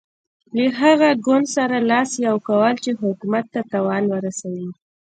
[0.55, 4.69] له هغه ګوند سره لاس یو کول چې حکومت ته تاوان ورسوي.